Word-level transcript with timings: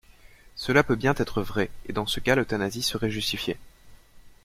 Cela 0.55 0.81
peut 0.81 0.95
bien 0.95 1.13
être 1.17 1.43
vrai, 1.43 1.69
et 1.87 1.93
dans 1.93 2.07
ce 2.07 2.19
cas 2.19 2.33
l'euthanasie 2.33 2.81
serait 2.81 3.11
justifiée. 3.11 3.57